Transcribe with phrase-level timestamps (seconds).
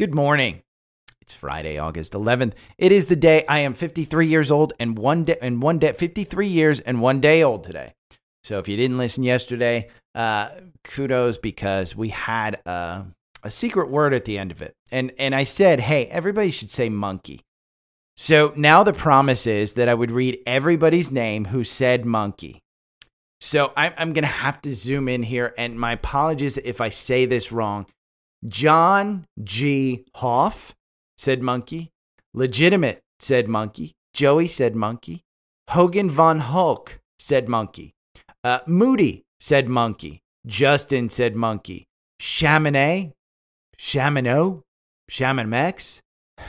[0.00, 0.62] Good morning.
[1.20, 2.54] It's Friday, August 11th.
[2.78, 5.92] It is the day I am 53 years old and one day and one day
[5.92, 7.92] 53 years and one day old today.
[8.42, 10.52] So if you didn't listen yesterday, uh,
[10.84, 13.04] kudos because we had a,
[13.42, 14.74] a secret word at the end of it.
[14.90, 17.42] And and I said, "Hey, everybody should say monkey."
[18.16, 22.62] So now the promise is that I would read everybody's name who said monkey.
[23.42, 26.88] So I'm, I'm going to have to zoom in here, and my apologies if I
[26.88, 27.84] say this wrong.
[28.46, 30.04] John G.
[30.16, 30.74] Hoff
[31.18, 31.90] said monkey.
[32.32, 33.94] Legitimate said monkey.
[34.14, 35.24] Joey said monkey.
[35.68, 37.94] Hogan von Hulk said monkey.
[38.42, 40.22] Uh, Moody said monkey.
[40.46, 41.86] Justin said monkey.
[42.18, 43.12] Chamonix,
[43.78, 44.62] Chamonix,
[45.08, 46.00] Chamonix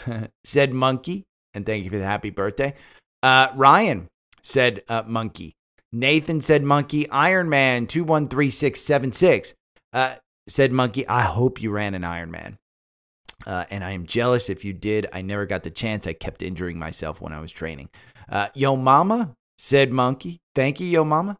[0.45, 1.25] said monkey.
[1.53, 2.73] And thank you for the happy birthday.
[3.21, 4.07] Uh, Ryan
[4.41, 5.55] said uh, monkey.
[5.91, 7.09] Nathan said monkey.
[7.09, 9.53] Iron Man 213676
[9.93, 10.15] uh,
[10.51, 11.07] said monkey.
[11.07, 12.57] I hope you ran an Iron Man.
[13.45, 15.07] Uh, and I am jealous if you did.
[15.11, 16.05] I never got the chance.
[16.05, 17.89] I kept injuring myself when I was training.
[18.29, 20.41] Uh, Yo Mama said monkey.
[20.53, 21.37] Thank you, Yo Mama.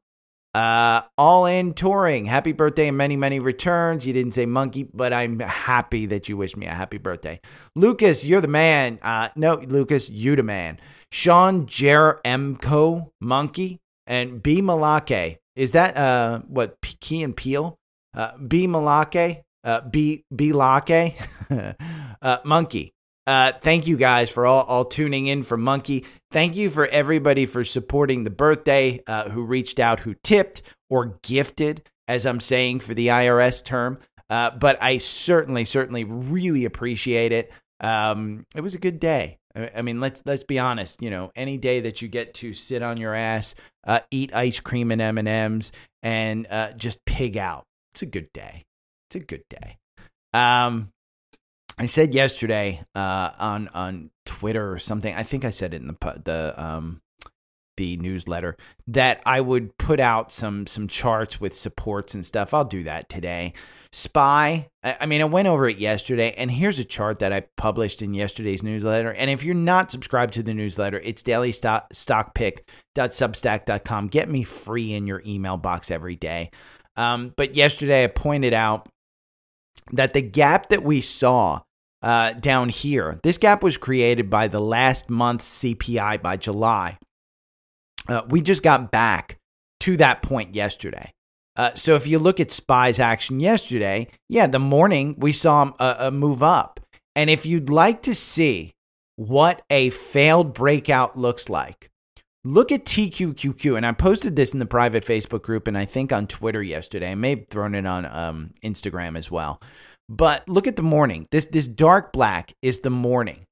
[0.54, 2.26] Uh, all in touring.
[2.26, 4.06] Happy birthday and many, many returns.
[4.06, 7.40] You didn't say monkey, but I'm happy that you wished me a happy birthday.
[7.76, 9.00] Lucas, you're the man.
[9.02, 10.80] Uh, no, Lucas, you the man.
[11.12, 15.38] Sean Jeremko, monkey, and B Malake.
[15.56, 17.78] Is that uh what Key and Peele?
[18.14, 21.20] Uh, B Malake, uh, B B Lake,
[22.22, 22.94] uh, monkey.
[23.28, 26.06] Uh, thank you guys for all, all tuning in for Monkey.
[26.32, 31.20] Thank you for everybody for supporting the birthday, uh, who reached out, who tipped or
[31.22, 34.00] gifted, as I'm saying for the IRS term.
[34.30, 37.52] Uh, but I certainly, certainly really appreciate it.
[37.80, 39.38] Um, it was a good day.
[39.56, 41.02] I mean, let's let's be honest.
[41.02, 43.54] You know, any day that you get to sit on your ass,
[43.86, 48.06] uh, eat ice cream and M and M's, and uh, just pig out, it's a
[48.06, 48.66] good day.
[49.10, 49.78] It's a good day.
[50.34, 50.92] Um,
[51.78, 55.14] I said yesterday uh, on on Twitter or something.
[55.14, 57.02] I think I said it in the the um,
[57.78, 58.58] the newsletter
[58.88, 62.54] that I would put out some some charts with supports and stuff.
[62.54, 63.54] I'll do that today.
[63.92, 64.70] Spy.
[64.84, 68.14] I, mean, I went over it yesterday, and here's a chart that I published in
[68.14, 69.12] yesterday's newsletter.
[69.12, 74.08] And if you're not subscribed to the newsletter, it's daily stock, dailystockpick.substack.com.
[74.08, 76.52] Get me free in your email box every day.
[77.02, 78.88] Um, but yesterday, I pointed out
[79.92, 81.62] that the gap that we saw
[82.04, 87.00] uh, down here, this gap was created by the last month's CPI by July.
[88.08, 89.38] Uh, we just got back
[89.80, 91.12] to that point yesterday.
[91.56, 95.96] Uh, so if you look at SPY's action yesterday, yeah, the morning we saw a,
[96.08, 96.80] a move up.
[97.16, 98.74] And if you'd like to see
[99.16, 101.90] what a failed breakout looks like,
[102.44, 103.78] look at TQQQ.
[103.78, 107.12] And I posted this in the private Facebook group and I think on Twitter yesterday.
[107.12, 109.62] I may have thrown it on um, Instagram as well.
[110.10, 111.26] But look at the morning.
[111.32, 113.46] This this dark black is the morning,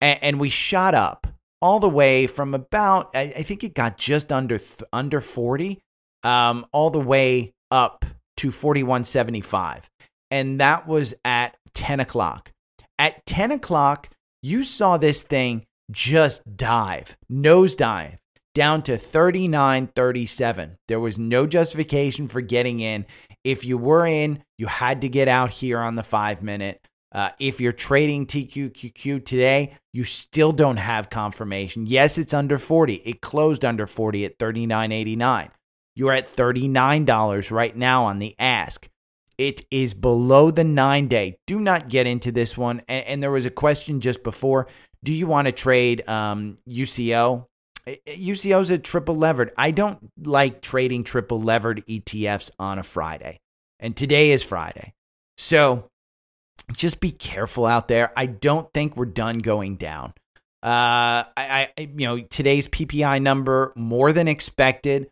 [0.00, 1.26] and, and we shot up
[1.60, 5.80] all the way from about I, I think it got just under th- under forty,
[6.22, 8.04] um, all the way up
[8.36, 9.90] to forty one seventy five,
[10.30, 12.52] and that was at ten o'clock.
[12.96, 14.08] At ten o'clock,
[14.40, 18.18] you saw this thing just dive, nosedive
[18.54, 20.76] down to 39.37.
[20.88, 23.04] There was no justification for getting in.
[23.42, 26.80] If you were in, you had to get out here on the five minute.
[27.12, 31.86] Uh, if you're trading TQQQ today, you still don't have confirmation.
[31.86, 32.94] Yes, it's under 40.
[32.94, 35.50] It closed under 40 at 39.89.
[35.94, 38.88] You're at $39 right now on the ask.
[39.38, 41.38] It is below the nine day.
[41.46, 42.82] Do not get into this one.
[42.88, 44.66] And, and there was a question just before.
[45.04, 47.46] Do you want to trade um, UCO?
[47.86, 49.52] UCO's a triple levered.
[49.56, 53.40] I don't like trading triple levered ETFs on a Friday.
[53.80, 54.94] And today is Friday.
[55.36, 55.90] So
[56.76, 58.12] just be careful out there.
[58.16, 60.14] I don't think we're done going down.
[60.62, 65.10] Uh, I, I, you know, today's PPI number more than expected,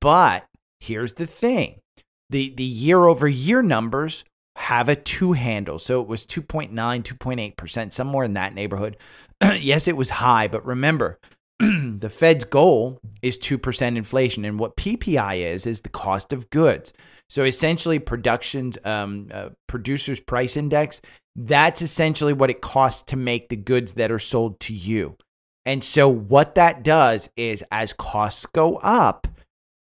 [0.00, 0.44] but
[0.78, 1.80] here's the thing:
[2.28, 4.24] the the year over year numbers
[4.56, 8.98] have a two handle, so it was 2.9, 2.8 percent, somewhere in that neighborhood.
[9.42, 11.18] yes, it was high, but remember,
[12.00, 14.46] the Fed's goal is 2% inflation.
[14.46, 16.92] And what PPI is, is the cost of goods.
[17.28, 21.00] So essentially, production's um, uh, producers' price index,
[21.36, 25.16] That's essentially what it costs to make the goods that are sold to you.
[25.66, 29.28] And so, what that does is as costs go up,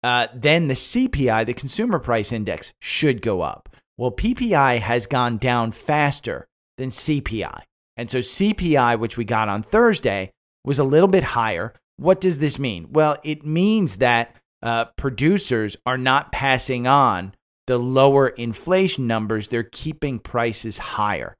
[0.03, 3.69] uh, then the CPI, the consumer price index, should go up.
[3.99, 6.49] Well, PPI has gone down faster
[6.79, 7.63] than CPI.
[7.97, 10.33] And so, CPI, which we got on Thursday,
[10.67, 11.73] was a little bit higher.
[11.97, 12.89] What does this mean?
[12.91, 17.35] Well, it means that uh, producers are not passing on
[17.67, 21.37] the lower inflation numbers, they're keeping prices higher.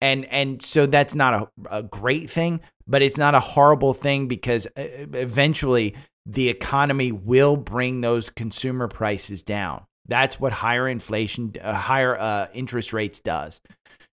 [0.00, 1.34] And, and so that's not
[1.70, 4.82] a, a great thing, but it's not a horrible thing because uh,
[5.14, 5.94] eventually
[6.26, 9.84] the economy will bring those consumer prices down.
[10.06, 13.60] That's what higher inflation, uh, higher uh, interest rates does.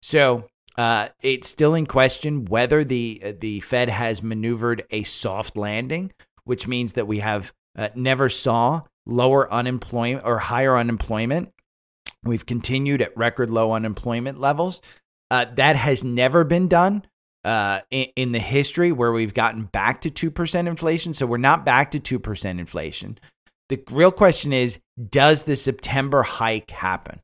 [0.01, 0.45] So
[0.79, 6.13] uh, it's still in question whether the uh, the Fed has maneuvered a soft landing,
[6.45, 11.51] which means that we have uh, never saw lower unemployment or higher unemployment.
[12.23, 14.81] We've continued at record low unemployment levels.
[15.29, 17.05] Uh, that has never been done
[17.43, 21.13] uh, in, in, the history where we've gotten back to 2% inflation.
[21.13, 23.19] So we're not back to 2% inflation.
[23.67, 24.79] The real question is
[25.09, 27.19] Does the September hike happen?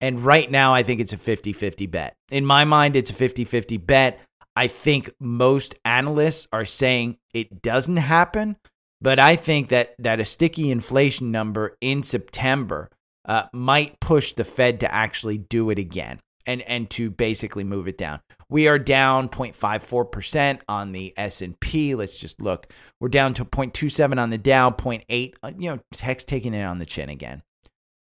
[0.00, 2.14] And right now, I think it's a 50 50 bet.
[2.30, 4.20] In my mind, it's a 50 50 bet.
[4.54, 8.56] I think most analysts are saying it doesn't happen,
[9.00, 12.90] but I think that, that a sticky inflation number in September
[13.24, 16.18] uh, might push the Fed to actually do it again
[16.48, 18.20] and and to basically move it down.
[18.48, 21.94] We are down 0.54% on the S&P.
[21.94, 22.72] Let's just look.
[22.98, 25.34] We're down to 0.27 on the Dow, 0.8.
[25.42, 27.42] Uh, you know, Tech's taking it on the chin again.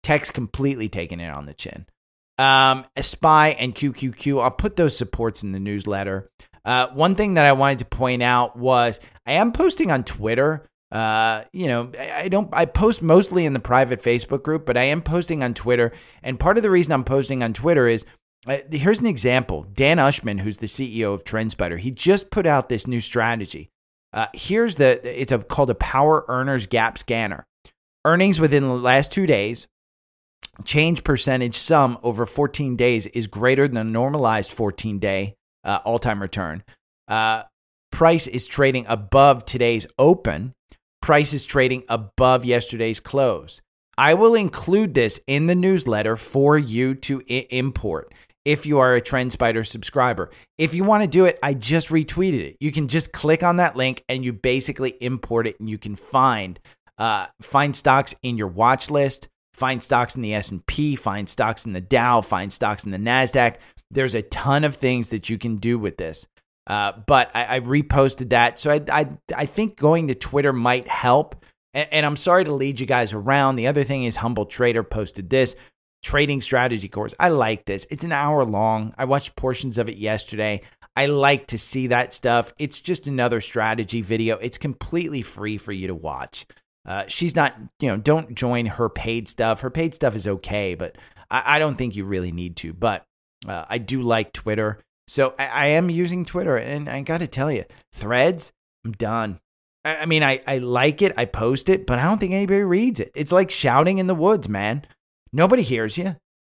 [0.07, 1.85] Tech's completely taking it on the chin.
[2.37, 6.29] Um, SPY and QQQ, I'll put those supports in the newsletter.
[6.63, 10.67] Uh, one thing that I wanted to point out was I am posting on Twitter
[10.91, 14.83] uh, you know, I don't, I post mostly in the private Facebook group, but I
[14.83, 15.91] am posting on Twitter.
[16.23, 18.05] And part of the reason I'm posting on Twitter is
[18.47, 22.69] uh, here's an example Dan Ushman, who's the CEO of TrendSpider, he just put out
[22.69, 23.69] this new strategy.
[24.13, 27.45] Uh, here's the, it's a, called a Power Earners Gap Scanner.
[28.05, 29.67] Earnings within the last two days,
[30.63, 35.99] change percentage sum over 14 days is greater than a normalized 14 day uh, all
[35.99, 36.63] time return.
[37.07, 37.43] Uh,
[37.91, 40.53] price is trading above today's open
[41.07, 43.61] price is trading above yesterday's close.
[43.97, 48.13] I will include this in the newsletter for you to I- import
[48.45, 50.29] if you are a TrendSpider subscriber.
[50.57, 52.57] If you want to do it, I just retweeted it.
[52.59, 55.95] You can just click on that link and you basically import it and you can
[55.95, 56.59] find
[56.97, 59.27] uh, find stocks in your watch list,
[59.57, 63.55] find stocks in the S&P, find stocks in the Dow, find stocks in the Nasdaq.
[63.89, 66.27] There's a ton of things that you can do with this.
[66.67, 68.59] Uh, but I, I, reposted that.
[68.59, 71.45] So I, I, I think going to Twitter might help.
[71.73, 73.55] And, and, I'm sorry to lead you guys around.
[73.55, 75.55] The other thing is Humble Trader posted this
[76.03, 77.15] trading strategy course.
[77.19, 77.87] I like this.
[77.89, 78.93] It's an hour long.
[78.97, 80.61] I watched portions of it yesterday.
[80.97, 82.53] I like to see that stuff.
[82.59, 84.37] It's just another strategy video.
[84.37, 86.45] It's completely free for you to watch.
[86.87, 89.61] Uh, she's not, you know, don't join her paid stuff.
[89.61, 90.97] Her paid stuff is okay, but
[91.29, 92.73] I, I don't think you really need to.
[92.73, 93.03] But
[93.47, 94.79] uh, I do like Twitter.
[95.07, 98.53] So I, I am using Twitter, and I got to tell you, threads,
[98.85, 99.39] I'm done.
[99.83, 102.61] I, I mean, I, I like it, I post it, but I don't think anybody
[102.61, 103.11] reads it.
[103.15, 104.85] It's like shouting in the woods, man.
[105.33, 106.15] Nobody hears you.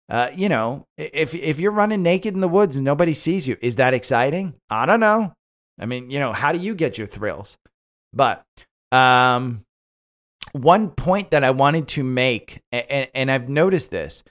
[0.10, 3.58] Uh, you know, if if you're running naked in the woods and nobody sees you,
[3.62, 4.54] is that exciting?
[4.70, 5.34] I don't know.
[5.80, 7.58] I mean, you know, how do you get your thrills?
[8.14, 8.46] But
[8.94, 9.66] um,
[10.54, 14.24] one point that I wanted to make, and, and I've noticed this,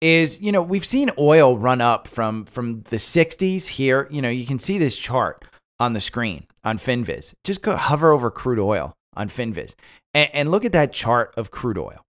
[0.00, 4.06] is you know we've seen oil run up from from the 60s here.
[4.10, 5.44] You know you can see this chart
[5.80, 7.34] on the screen on finviz.
[7.44, 9.74] Just go hover over crude oil on finviz
[10.12, 12.04] and, and look at that chart of crude oil.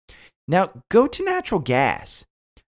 [0.48, 2.26] Now go to natural gas.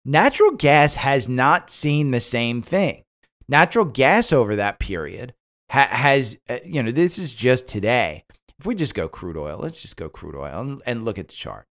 [0.03, 3.03] Natural gas has not seen the same thing.
[3.47, 5.33] Natural gas over that period
[5.69, 8.23] ha- has uh, you know this is just today
[8.61, 11.27] if we just go crude oil let's just go crude oil and, and look at
[11.27, 11.65] the chart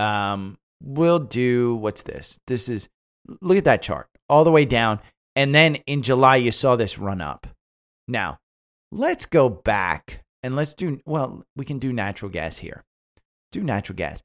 [0.00, 2.38] um, we'll do what's this?
[2.46, 2.88] This is
[3.40, 5.00] look at that chart all the way down.
[5.36, 7.46] And then in July, you saw this run up.
[8.08, 8.38] Now,
[8.90, 12.82] let's go back and let's do, well, we can do natural gas here.
[13.52, 14.22] Do natural gas.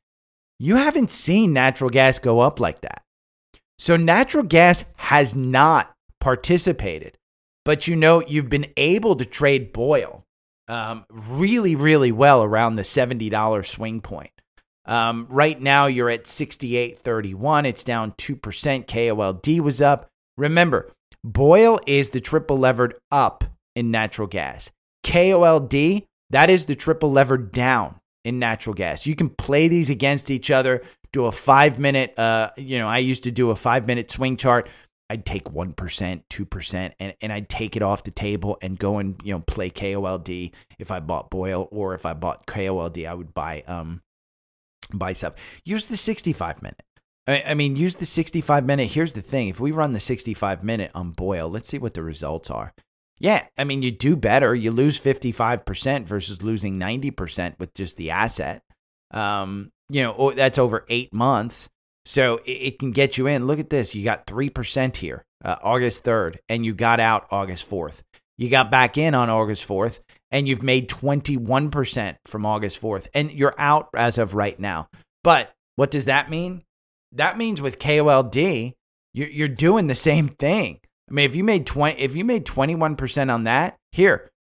[0.57, 3.03] You haven't seen natural gas go up like that.
[3.77, 7.17] So, natural gas has not participated,
[7.65, 10.24] but you know, you've been able to trade BOIL
[10.67, 14.31] um, really, really well around the $70 swing point.
[14.85, 17.65] Um, right now, you're at 68.31.
[17.65, 18.85] It's down 2%.
[18.85, 20.07] KOLD was up.
[20.37, 20.91] Remember,
[21.23, 23.43] BOIL is the triple levered up
[23.75, 24.69] in natural gas.
[25.03, 29.05] KOLD, that is the triple levered down in natural gas.
[29.05, 32.97] You can play these against each other, do a five minute, uh, you know, I
[32.97, 34.67] used to do a five minute swing chart.
[35.09, 39.19] I'd take 1%, 2%, and, and I'd take it off the table and go and,
[39.23, 43.33] you know, play KOLD if I bought BOIL or if I bought KOLD, I would
[43.33, 44.01] buy um
[44.93, 45.33] buy stuff.
[45.63, 46.83] Use the 65 minute.
[47.27, 48.91] I, I mean, use the 65 minute.
[48.91, 49.47] Here's the thing.
[49.47, 52.73] If we run the 65 minute on BOIL, let's see what the results are.
[53.17, 54.53] Yeah, I mean, you do better.
[54.53, 58.61] You lose 55% versus losing 90% with just the asset.
[59.11, 61.69] Um, you know, that's over eight months.
[62.05, 63.47] So it, it can get you in.
[63.47, 63.95] Look at this.
[63.95, 68.01] You got 3% here, uh, August 3rd, and you got out August 4th.
[68.37, 69.99] You got back in on August 4th,
[70.31, 74.89] and you've made 21% from August 4th, and you're out as of right now.
[75.23, 76.63] But what does that mean?
[77.11, 78.73] That means with KOLD,
[79.13, 80.79] you're, you're doing the same thing.
[81.09, 84.31] I mean, if you made 20, if you made 21% on that, here,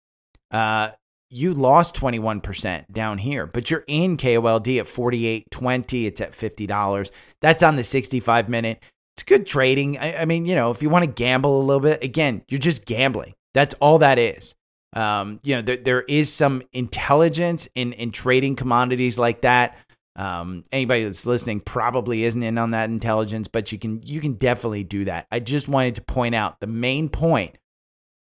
[0.51, 0.91] uh,
[1.35, 6.07] you lost 21% down here, but you're in KOLD at 48.20.
[6.07, 7.11] It's at $50.
[7.41, 8.81] That's on the 65 minute.
[9.17, 9.99] It's good trading.
[9.99, 12.61] I, I mean, you know, if you want to gamble a little bit, again, you're
[12.61, 13.35] just gambling.
[13.53, 14.55] That's all that is.
[14.93, 19.77] Um, you know, there, there is some intelligence in, in trading commodities like that.
[20.17, 24.35] Um, anybody that's listening probably isn't in on that intelligence, but you can you can
[24.35, 25.27] definitely do that.
[25.33, 27.59] I just wanted to point out the main point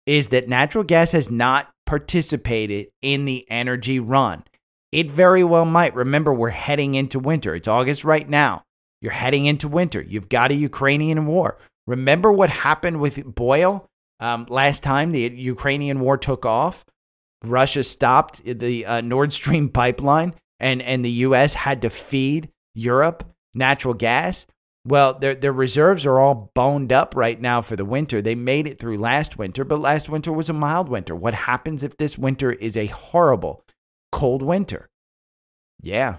[0.07, 4.45] is that natural gas has not participated in the energy run.
[4.93, 5.95] It very well might.
[5.95, 7.55] Remember, we're heading into winter.
[7.55, 8.63] It's August right now.
[9.01, 10.01] You're heading into winter.
[10.01, 11.59] You've got a Ukrainian war.
[11.87, 13.87] Remember what happened with BOIL
[14.21, 16.85] um, last time the Ukrainian war took off?
[17.45, 21.55] Russia stopped the uh, Nord Stream pipeline, and, and the U.S.
[21.55, 24.47] had to feed Europe natural gas.
[24.87, 28.21] Well, their their reserves are all boned up right now for the winter.
[28.21, 31.17] They made it through last winter, but last winter was a mild winter.
[31.17, 33.65] What happens if this winter is a horrible
[34.13, 34.91] cold winter?
[35.81, 36.19] Yeah.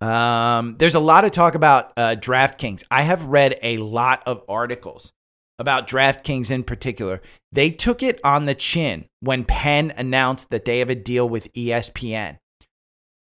[0.00, 2.82] Um, there's a lot of talk about uh, DraftKings.
[2.90, 5.12] I have read a lot of articles
[5.60, 7.20] about DraftKings in particular.
[7.52, 11.52] They took it on the chin when Penn announced that they have a deal with
[11.52, 12.38] ESPN.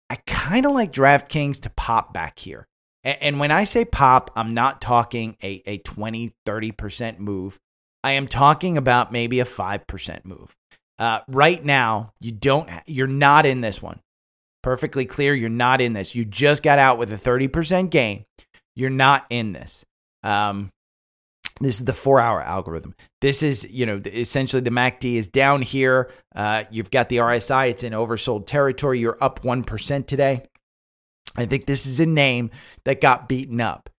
[0.09, 2.67] I kind of like DraftKings to pop back here.
[3.05, 7.59] And when I say pop, I'm not talking a, a 20, 30% move.
[8.03, 10.55] I am talking about maybe a 5% move.
[10.97, 13.99] Uh, right now, you don't, you're not in this one.
[14.63, 16.15] Perfectly clear, you're not in this.
[16.15, 18.25] You just got out with a 30% gain.
[18.75, 19.85] You're not in this.
[20.23, 20.71] Um,
[21.61, 22.95] this is the four hour algorithm.
[23.21, 26.11] This is, you know, essentially the MACD is down here.
[26.35, 28.99] Uh, you've got the RSI, it's in oversold territory.
[28.99, 30.43] You're up 1% today.
[31.37, 32.51] I think this is a name
[32.83, 33.89] that got beaten up.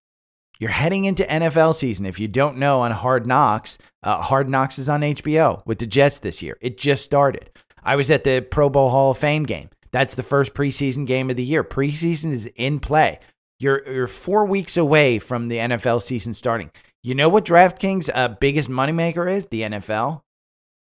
[0.59, 2.07] You're heading into NFL season.
[2.07, 5.87] If you don't know, on Hard Knocks, uh, Hard Knocks is on HBO with the
[5.87, 6.57] Jets this year.
[6.63, 7.51] It just started.
[7.83, 9.69] I was at the Pro Bowl Hall of Fame game.
[9.93, 11.63] That's the first preseason game of the year.
[11.63, 13.21] Preseason is in play.
[13.59, 16.71] You're, you're four weeks away from the NFL season starting.
[17.03, 19.47] You know what DraftKings' uh, biggest moneymaker is?
[19.47, 20.23] The NFL.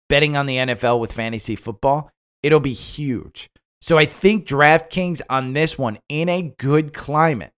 [0.10, 2.12] Betting on the NFL with fantasy football.
[2.42, 3.50] It'll be huge.
[3.86, 7.52] So I think DraftKings on this one in a good climate.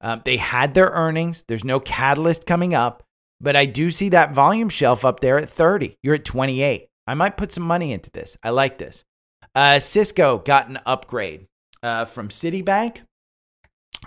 [0.00, 1.42] Um, they had their earnings.
[1.48, 3.02] There's no catalyst coming up,
[3.40, 5.96] but I do see that volume shelf up there at 30.
[6.00, 6.86] You're at 28.
[7.08, 8.38] I might put some money into this.
[8.44, 9.04] I like this.
[9.56, 11.48] Uh, Cisco got an upgrade
[11.82, 12.98] uh, from Citibank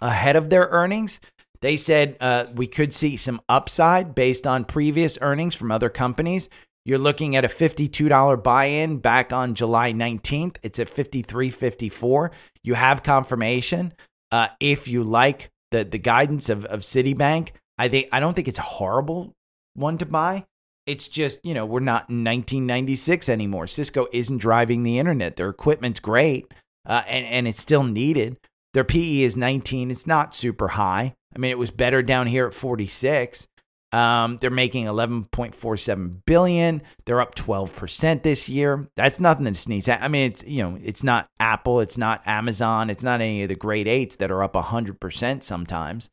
[0.01, 1.19] ahead of their earnings.
[1.59, 6.47] They said uh, we could see some upside based on previous earnings from other companies.
[6.85, 10.57] You're looking at a $52 buy-in back on July 19th.
[10.61, 12.29] It's at 53.54.
[12.63, 13.93] You have confirmation.
[14.31, 18.47] Uh, if you like the the guidance of, of Citibank, I think I don't think
[18.47, 19.33] it's a horrible
[19.73, 20.45] one to buy.
[20.85, 23.65] It's just, you know, we're not in 1996 anymore.
[23.65, 25.35] Cisco isn't driving the internet.
[25.35, 26.53] Their equipment's great,
[26.85, 28.37] uh, and, and it's still needed.
[28.75, 29.89] Their PE is 19.
[29.89, 31.15] It's not super high.
[31.35, 33.47] I mean, it was better down here at 46.
[33.95, 36.81] Um, they're making 11.47 billion.
[37.05, 38.89] They're up 12% this year.
[38.97, 40.01] That's nothing to sneeze at.
[40.01, 43.49] I mean, it's you know, it's not Apple, it's not Amazon, it's not any of
[43.49, 46.09] the great eights that are up 100% sometimes.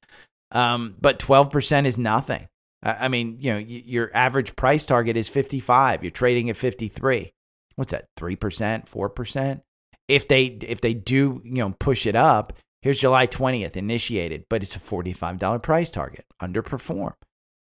[0.53, 2.47] Um, but 12% is nothing.
[2.85, 6.05] I mean, you know, your average price target is 55.
[6.05, 7.33] You're trading at 53.
[7.75, 8.07] What's that?
[8.17, 9.61] 3%, 4%?
[10.07, 14.63] If they if they do, you know, push it up, here's July 20th initiated, but
[14.63, 16.27] it's a $45 price target.
[16.41, 17.15] Underperform.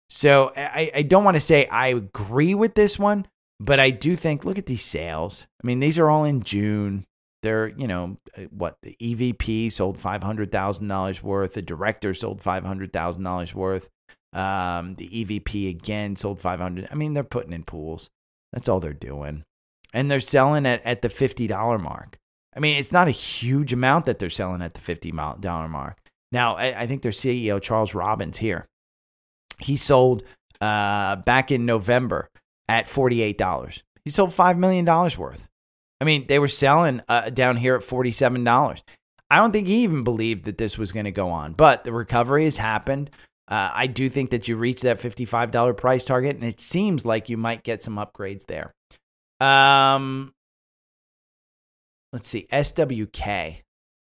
[0.09, 3.27] So I, I don't want to say I agree with this one,
[3.59, 5.47] but I do think look at these sales.
[5.63, 7.05] I mean, these are all in June.
[7.41, 13.89] They're, you know, uh, what the EVP sold $500,000 worth, the director sold $500,000 worth.
[14.33, 16.89] Um, the EVP again sold 500.
[16.91, 18.09] I mean, they're putting in pools.
[18.51, 19.43] That's all they're doing.
[19.93, 22.17] And they're selling at, at the $50 mark.
[22.55, 25.97] I mean, it's not a huge amount that they're selling at the $50 mark.
[26.31, 28.67] Now, I, I think their CEO, Charles Robbins, here,
[29.59, 30.23] he sold
[30.61, 32.29] uh, back in November
[32.67, 33.81] at $48.
[34.05, 35.47] He sold $5 million worth.
[36.01, 38.81] I mean, they were selling uh, down here at $47.
[39.31, 41.93] I don't think he even believed that this was going to go on, but the
[41.93, 43.11] recovery has happened.
[43.47, 47.29] Uh, I do think that you reach that $55 price target, and it seems like
[47.29, 48.73] you might get some upgrades there.
[49.39, 50.33] Um,
[52.13, 53.57] let's see, SWK.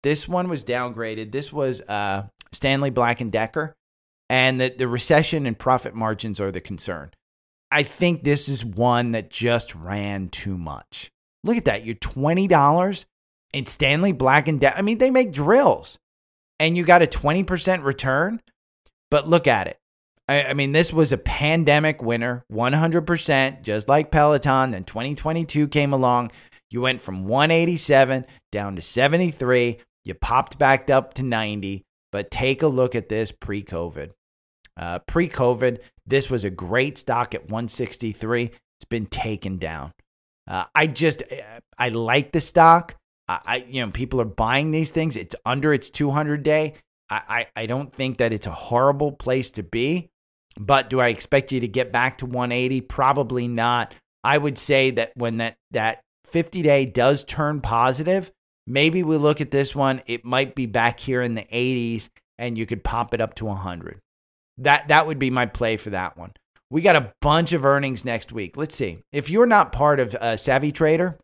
[0.01, 1.31] This one was downgraded.
[1.31, 3.75] This was uh, Stanley Black and Decker,
[4.33, 7.11] and the, the recession and profit margins are the concern.
[7.69, 11.11] I think this is one that just ran too much.
[11.43, 11.85] Look at that.
[11.85, 13.05] You're $20
[13.53, 14.75] and Stanley Black and Decker.
[14.75, 15.99] I mean, they make drills
[16.59, 18.41] and you got a 20% return.
[19.11, 19.77] But look at it.
[20.27, 24.71] I, I mean, this was a pandemic winner, 100%, just like Peloton.
[24.71, 26.31] Then 2022 came along.
[26.71, 29.77] You went from 187 down to 73.
[30.03, 31.83] You popped back up to 90.
[32.11, 34.11] But take a look at this pre COVID.
[34.77, 38.45] Uh, pre COVID, this was a great stock at 163.
[38.45, 39.93] It's been taken down.
[40.47, 41.23] Uh, I just,
[41.77, 42.95] I like the stock.
[43.27, 45.15] I, I, you know, people are buying these things.
[45.15, 46.73] It's under its 200 day.
[47.09, 47.21] I,
[47.55, 50.09] I, I don't think that it's a horrible place to be.
[50.59, 52.81] But do I expect you to get back to 180?
[52.81, 53.93] Probably not.
[54.23, 58.31] I would say that when that that 50 day does turn positive,
[58.67, 60.01] maybe we look at this one.
[60.05, 63.45] It might be back here in the 80s, and you could pop it up to
[63.45, 63.99] 100.
[64.57, 66.33] That that would be my play for that one.
[66.69, 68.57] We got a bunch of earnings next week.
[68.57, 68.99] Let's see.
[69.11, 71.19] If you're not part of uh, Savvy Trader,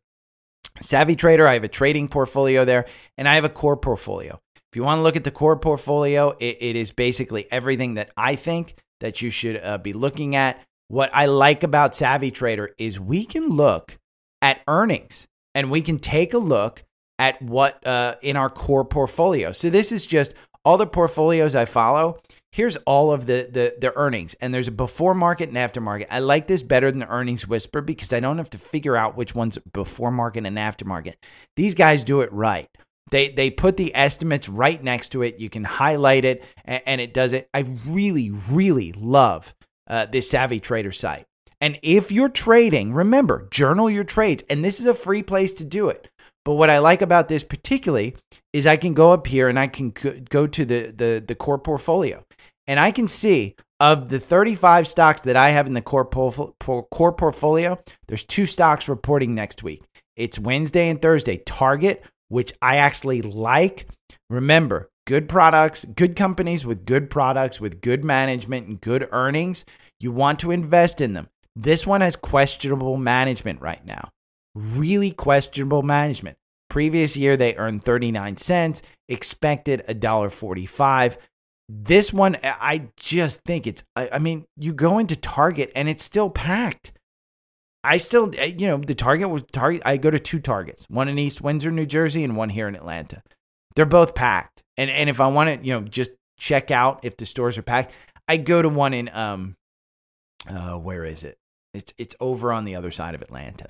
[0.81, 2.85] Savvy Trader, I have a trading portfolio there,
[3.17, 4.39] and I have a core portfolio.
[4.71, 8.11] If you want to look at the core portfolio, it, it is basically everything that
[8.15, 10.61] I think that you should uh, be looking at.
[10.87, 13.97] What I like about Savvy Trader is we can look
[14.41, 16.83] at earnings and we can take a look
[17.17, 19.51] at what uh, in our core portfolio.
[19.51, 20.33] So this is just
[20.63, 22.19] all the portfolios I follow.
[22.51, 26.07] Here's all of the, the the earnings, and there's a before market and after market.
[26.11, 29.15] I like this better than the earnings whisper because I don't have to figure out
[29.15, 31.17] which one's before market and after market.
[31.55, 32.67] These guys do it right.
[33.11, 35.39] They they put the estimates right next to it.
[35.39, 37.49] You can highlight it, and, and it does it.
[37.53, 39.53] I really really love
[39.87, 41.25] uh, this Savvy Trader site.
[41.61, 45.63] And if you're trading, remember journal your trades, and this is a free place to
[45.63, 46.09] do it.
[46.45, 48.15] But what I like about this particularly
[48.53, 49.91] is I can go up here and I can
[50.29, 52.23] go to the the the core portfolio,
[52.69, 57.13] and I can see of the 35 stocks that I have in the core core
[57.13, 57.77] portfolio,
[58.07, 59.83] there's two stocks reporting next week.
[60.15, 61.37] It's Wednesday and Thursday.
[61.37, 63.87] Target which I actually like.
[64.29, 69.65] Remember, good products, good companies with good products, with good management and good earnings.
[69.99, 71.27] You want to invest in them.
[71.55, 74.09] This one has questionable management right now.
[74.55, 76.37] Really questionable management.
[76.69, 81.17] Previous year they earned 39 cents, expected $1.45.
[81.71, 86.29] This one I just think it's I mean, you go into Target and it's still
[86.29, 86.91] packed.
[87.83, 89.81] I still, you know, the target was target.
[89.85, 92.75] I go to two targets, one in East Windsor, New Jersey, and one here in
[92.75, 93.23] Atlanta.
[93.75, 97.15] They're both packed, and and if I want to, you know, just check out if
[97.15, 97.93] the stores are packed,
[98.27, 99.55] I go to one in um,
[100.49, 101.37] uh, where is it?
[101.73, 103.67] It's it's over on the other side of Atlanta.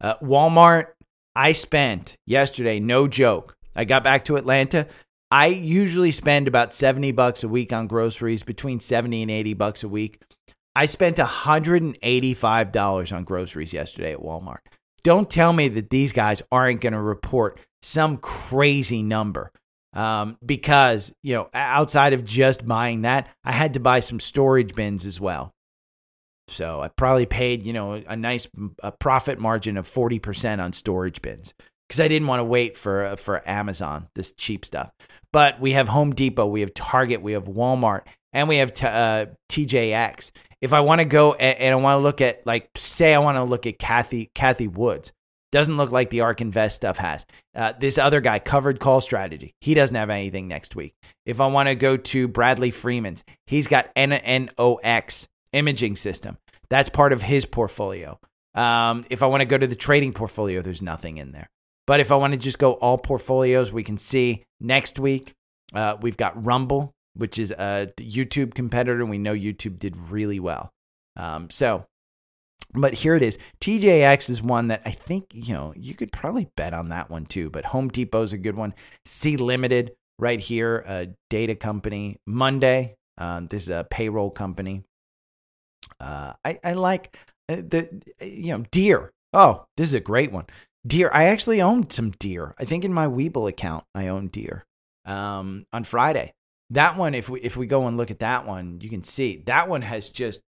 [0.00, 0.86] Uh, Walmart.
[1.34, 3.54] I spent yesterday, no joke.
[3.74, 4.86] I got back to Atlanta.
[5.32, 9.82] I usually spend about 70 bucks a week on groceries, between 70 and 80 bucks
[9.82, 10.20] a week.
[10.76, 14.58] I spent $185 on groceries yesterday at Walmart.
[15.04, 19.50] Don't tell me that these guys aren't going to report some crazy number.
[19.94, 24.74] Um, because, you know, outside of just buying that, I had to buy some storage
[24.74, 25.50] bins as well.
[26.48, 28.48] So I probably paid, you know, a nice
[28.82, 31.54] a profit margin of 40% on storage bins
[31.92, 34.90] because I didn't want to wait for for Amazon, this cheap stuff.
[35.30, 38.86] But we have Home Depot, we have Target, we have Walmart, and we have t-
[38.86, 40.30] uh, TJX
[40.62, 43.18] if I want to go and, and I want to look at like say I
[43.18, 45.12] want to look at Kathy Cathie Woods,
[45.50, 47.26] doesn't look like the ARK Invest stuff has.
[47.54, 50.94] Uh, this other guy, Covered Call Strategy, he doesn't have anything next week.
[51.26, 56.38] If I want to go to Bradley Freeman's, he's got NNOX imaging system.
[56.70, 58.18] That's part of his portfolio.
[58.54, 61.50] Um, if I want to go to the trading portfolio, there's nothing in there.
[61.86, 65.34] But if I want to just go all portfolios, we can see next week
[65.74, 69.04] uh, we've got Rumble, which is a YouTube competitor.
[69.04, 70.70] We know YouTube did really well.
[71.16, 71.86] Um, so,
[72.74, 73.38] but here it is.
[73.60, 77.26] TJX is one that I think, you know, you could probably bet on that one
[77.26, 77.50] too.
[77.50, 78.74] But Home Depot is a good one.
[79.04, 82.18] Sea Limited right here, a data company.
[82.26, 84.84] Monday, uh, this is a payroll company.
[86.00, 87.16] Uh, I, I like
[87.48, 89.12] uh, the, you know, Deere.
[89.34, 90.46] Oh, this is a great one.
[90.86, 91.10] Deere.
[91.12, 92.54] I actually owned some Deere.
[92.58, 94.64] I think in my Webull account, I own Deere
[95.04, 96.32] um, on Friday
[96.70, 99.42] that one if we if we go and look at that one you can see
[99.44, 100.40] that one has just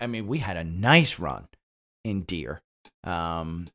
[0.00, 1.48] I mean, we had a nice run
[2.04, 2.62] in Deere.
[3.04, 3.66] Um,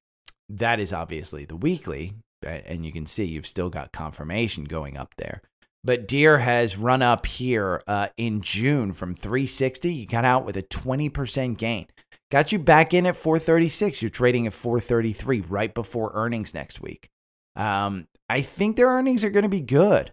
[0.49, 5.15] that is obviously the weekly, and you can see you've still got confirmation going up
[5.17, 5.41] there.
[5.83, 9.93] But Deere has run up here uh, in June from 360.
[9.93, 11.87] You got out with a 20% gain.
[12.31, 14.01] Got you back in at 436.
[14.01, 17.09] You're trading at 433 right before earnings next week.
[17.55, 20.11] Um, I think their earnings are going to be good.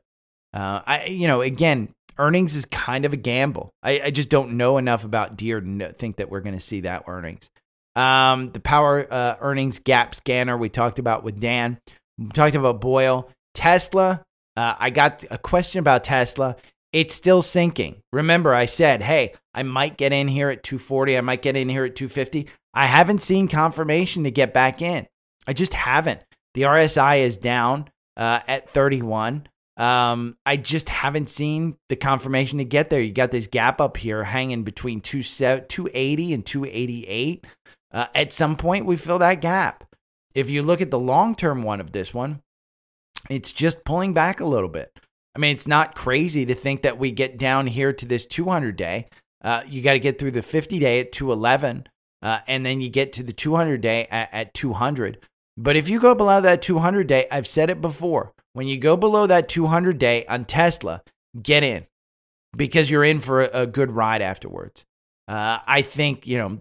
[0.53, 3.73] Uh, I, you know, again, earnings is kind of a gamble.
[3.83, 6.83] I, I just don't know enough about Deere to think that we're going to see
[6.83, 7.51] that earnings.
[7.97, 11.79] Um, the power uh, earnings gap scanner we talked about with Dan.
[12.17, 14.25] We talked about BOIL, Tesla,
[14.57, 16.57] uh, I got a question about Tesla.
[16.95, 17.97] It's still sinking.
[18.13, 21.19] Remember, I said, hey, I might get in here at 240.
[21.19, 22.49] I might get in here at 250.
[22.73, 25.09] I haven't seen confirmation to get back in.
[25.45, 26.21] I just haven't.
[26.55, 29.49] The RSI is down uh, at 31.
[29.77, 33.01] Um, I just haven't seen the confirmation to get there.
[33.01, 37.45] You got this gap up here hanging between 280 and 288.
[37.93, 39.83] Uh, at some point, we fill that gap.
[40.33, 42.41] If you look at the long term one of this one,
[43.29, 44.97] it's just pulling back a little bit.
[45.35, 48.77] I mean, it's not crazy to think that we get down here to this 200
[48.77, 49.09] day.
[49.43, 51.87] Uh, you got to get through the 50 day at 211,
[52.23, 55.19] uh, and then you get to the 200 day at, at 200.
[55.57, 58.97] But if you go below that 200 day, I've said it before, when you go
[58.97, 61.03] below that 200 day on Tesla,
[61.41, 61.87] get in
[62.57, 64.87] because you're in for a, a good ride afterwards.
[65.27, 66.61] Uh, I think, you know,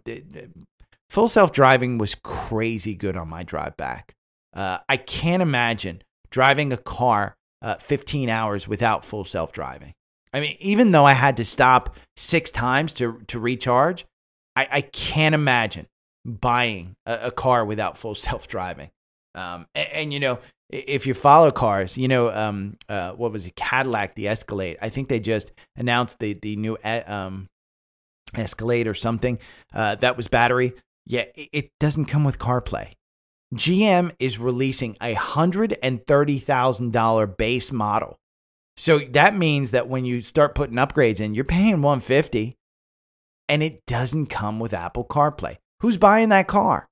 [1.10, 4.16] full self driving was crazy good on my drive back.
[4.54, 9.94] Uh, I can't imagine driving a car uh, 15 hours without full self driving.
[10.34, 14.06] I mean, even though I had to stop six times to, to recharge,
[14.56, 15.88] I, I can't imagine
[16.26, 18.90] buying a, a car without full self driving.
[19.36, 23.46] Um, and, and, you know, if you follow cars, you know, um, uh, what was
[23.48, 24.78] it, Cadillac, the Escalade.
[24.82, 27.48] I think they just announced the the new um,
[28.36, 29.40] Escalade or something
[29.74, 30.74] uh, that was battery.
[31.06, 32.94] Yeah, it doesn't come with CarPlay.
[33.54, 38.20] GM is releasing a $130,000 base model.
[38.76, 42.56] So that means that when you start putting upgrades in, you're paying 150
[43.48, 45.58] and it doesn't come with Apple CarPlay.
[45.82, 46.88] Who's buying that car?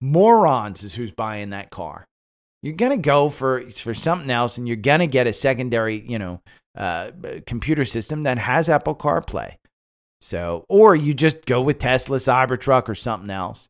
[0.00, 2.06] Morons is who's buying that car.
[2.62, 6.06] You're going to go for for something else and you're going to get a secondary,
[6.06, 6.42] you know,
[6.76, 7.10] uh,
[7.46, 9.54] computer system that has Apple CarPlay.
[10.20, 13.68] So, or you just go with Tesla Cybertruck or something else.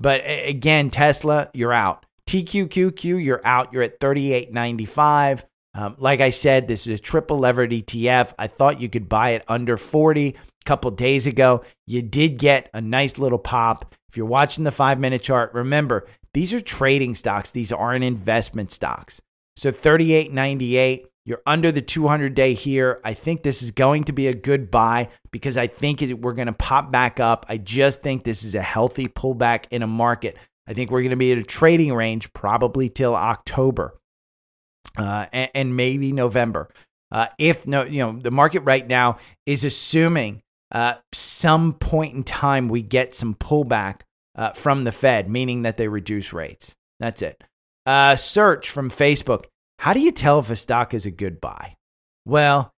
[0.00, 2.06] But again, Tesla, you're out.
[2.26, 3.72] TQQQ, you're out.
[3.72, 5.44] You're at 38.95.
[5.74, 8.32] Um, like I said, this is a triple levered ETF.
[8.38, 10.34] I thought you could buy it under 40 a
[10.64, 11.62] couple days ago.
[11.86, 13.94] You did get a nice little pop.
[14.08, 18.72] If you're watching the five minute chart, remember these are trading stocks, these aren't investment
[18.72, 19.20] stocks.
[19.56, 23.00] So 38.98, you're under the 200 day here.
[23.04, 26.32] I think this is going to be a good buy because I think it, we're
[26.32, 27.46] going to pop back up.
[27.48, 30.36] I just think this is a healthy pullback in a market.
[30.66, 33.96] I think we're going to be at a trading range probably till October
[34.98, 36.68] uh, and, and, maybe November.
[37.12, 42.24] Uh, if no, you know, the market right now is assuming uh, some point in
[42.24, 44.00] time we get some pullback
[44.34, 46.74] uh, from the Fed, meaning that they reduce rates.
[46.98, 47.44] That's it.
[47.86, 49.44] Uh, Serge from Facebook.
[49.80, 51.74] How do you tell if a stock is a good buy?
[52.26, 52.70] Well,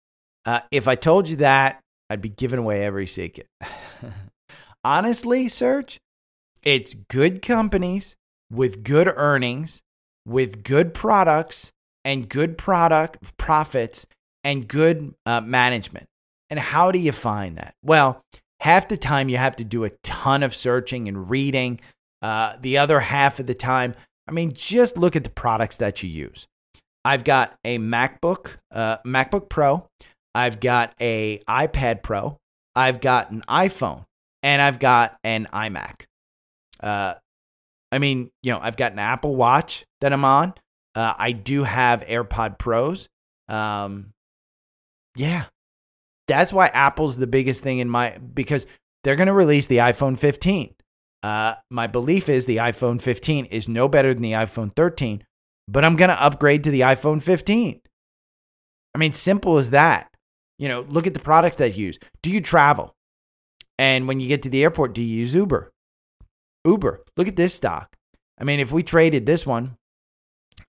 [0.47, 3.49] uh, if I told you that, I'd be giving away every secret.
[4.85, 5.99] Honestly, Serge,
[6.63, 8.15] it's good companies
[8.53, 9.83] with good earnings,
[10.25, 11.73] with good products
[12.05, 14.07] and good product profits
[14.45, 16.07] and good uh, management.
[16.51, 17.75] And how do you find that?
[17.83, 18.23] Well,
[18.61, 21.81] half the time you have to do a ton of searching and reading.
[22.23, 23.97] Uh, the other half of the time,
[24.29, 26.47] I mean, just look at the products that you use.
[27.05, 29.89] I've got a MacBook, uh, MacBook Pro.
[30.35, 32.39] I've got a iPad Pro.
[32.75, 34.05] I've got an iPhone,
[34.43, 36.03] and I've got an iMac.
[36.81, 37.15] Uh,
[37.91, 40.55] I mean, you know, I've got an Apple Watch that I'm on.
[40.95, 43.09] Uh, I do have AirPod Pros.
[43.49, 44.13] Um,
[45.17, 45.45] yeah,
[46.29, 48.67] that's why Apple's the biggest thing in my because
[49.05, 50.75] they're going to release the iPhone 15.
[51.23, 55.25] Uh, my belief is the iPhone 15 is no better than the iPhone 13,
[55.73, 57.81] but I'm going to upgrade to the iPhone 15.
[58.95, 60.11] I mean, simple as that.
[60.59, 61.99] You know, look at the products that you use.
[62.23, 62.95] Do you travel?
[63.79, 65.73] And when you get to the airport, do you use Uber?
[66.67, 67.03] Uber.
[67.17, 67.97] Look at this stock.
[68.39, 69.77] I mean, if we traded this one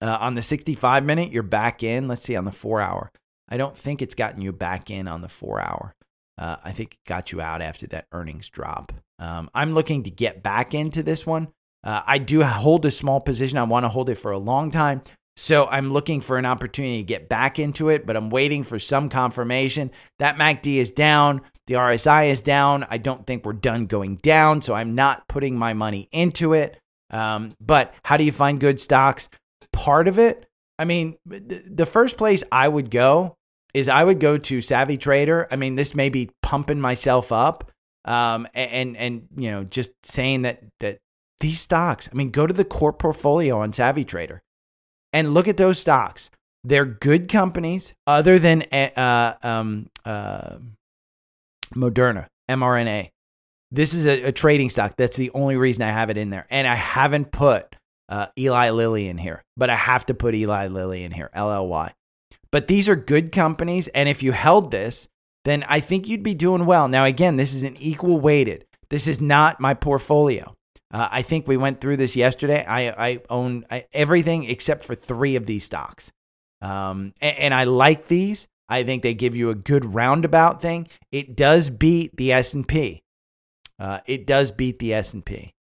[0.01, 2.07] uh, on the 65 minute, you're back in.
[2.07, 3.11] Let's see on the four hour.
[3.49, 5.93] I don't think it's gotten you back in on the four hour.
[6.37, 8.93] Uh, I think it got you out after that earnings drop.
[9.19, 11.49] Um, I'm looking to get back into this one.
[11.83, 13.57] Uh, I do hold a small position.
[13.57, 15.01] I want to hold it for a long time.
[15.35, 18.77] So I'm looking for an opportunity to get back into it, but I'm waiting for
[18.77, 19.91] some confirmation.
[20.19, 21.41] That MACD is down.
[21.67, 22.85] The RSI is down.
[22.89, 26.77] I don't think we're done going down, so I'm not putting my money into it.
[27.09, 29.29] Um, but how do you find good stocks?
[29.71, 30.45] Part of it,
[30.77, 33.35] I mean, the first place I would go
[33.73, 35.47] is I would go to Savvy Trader.
[35.49, 37.71] I mean, this may be pumping myself up,
[38.05, 40.99] um, and and you know, just saying that that
[41.43, 42.09] these stocks.
[42.11, 44.41] I mean, go to the core portfolio on Savvy Trader
[45.11, 46.31] and look at those stocks.
[46.63, 50.55] They're good companies, other than eh, uh, um, uh,
[51.75, 53.09] Moderna, mRNA.
[53.71, 54.95] This is a, a, trading stock.
[54.97, 56.45] That's the only reason I have it in there.
[56.49, 57.75] And I haven't put
[58.07, 61.91] uh, Eli Lilly in here, but I have to put Eli Lilly in here, LLY.
[62.51, 63.89] But these are good companies.
[63.89, 65.09] And if you held this,
[65.43, 66.87] then I think you'd be doing well.
[66.87, 68.65] Now, again, this is an equal weighted.
[68.89, 70.55] This is not my portfolio.
[70.93, 72.63] Uh, I think we went through this yesterday.
[72.63, 76.11] I, I own everything except for three of these stocks.
[76.61, 78.47] Um, and, and I like these.
[78.69, 80.87] I think they give you a good roundabout thing.
[81.11, 83.01] It does beat the S&P.
[83.79, 85.53] Uh, it does beat the S&P.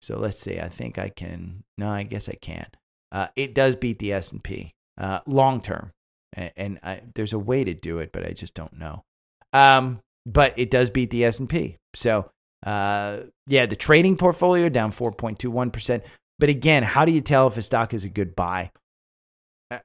[0.00, 0.60] So let's see.
[0.60, 1.64] I think I can.
[1.76, 2.76] No, I guess I can't.
[3.10, 5.92] Uh, it does beat the S&P uh, long term,
[6.32, 9.04] and, and I, there's a way to do it, but I just don't know.
[9.52, 11.76] Um, but it does beat the S&P.
[11.94, 12.30] So
[12.66, 16.02] uh, yeah, the trading portfolio down 4.21%.
[16.38, 18.72] But again, how do you tell if a stock is a good buy?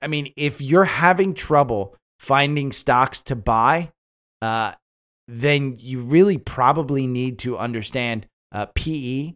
[0.02, 3.92] I mean, if you're having trouble finding stocks to buy,
[4.42, 4.74] uh,
[5.28, 9.34] then you really probably need to understand uh, PE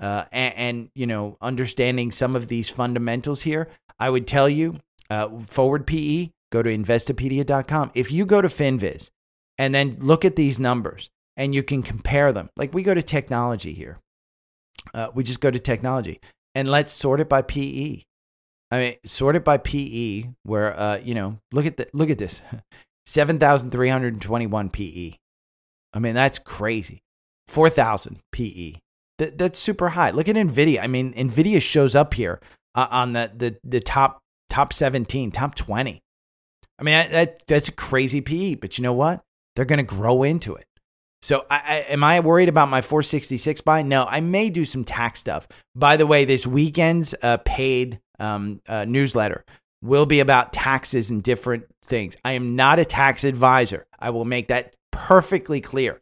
[0.00, 3.68] uh, and, and, you know understanding some of these fundamentals here.
[3.98, 4.76] I would tell you
[5.10, 6.30] uh, forward PE.
[6.50, 7.90] Go to Investopedia.com.
[7.94, 9.10] If you go to Finviz
[9.58, 12.50] and then look at these numbers, and you can compare them.
[12.56, 13.98] Like we go to technology here.
[14.92, 16.20] Uh, we just go to technology
[16.54, 18.02] and let's sort it by PE.
[18.70, 22.18] I mean, sort it by PE, where uh, you know, look at the look at
[22.18, 22.42] this,
[23.06, 25.12] seven thousand three hundred twenty-one PE.
[25.94, 27.00] I mean, that's crazy.
[27.46, 28.74] Four thousand PE.
[29.18, 30.10] That, that's super high.
[30.10, 30.82] Look at Nvidia.
[30.82, 32.40] I mean, Nvidia shows up here
[32.74, 34.18] uh, on the, the the top
[34.50, 36.00] top seventeen, top twenty.
[36.78, 38.56] I mean, that that's a crazy PE.
[38.56, 39.22] But you know what?
[39.56, 40.67] They're going to grow into it.
[41.20, 43.82] So, I, I, am I worried about my 466 buy?
[43.82, 45.48] No, I may do some tax stuff.
[45.74, 49.44] By the way, this weekend's uh, paid um, uh, newsletter
[49.82, 52.16] will be about taxes and different things.
[52.24, 53.86] I am not a tax advisor.
[53.98, 56.00] I will make that perfectly clear.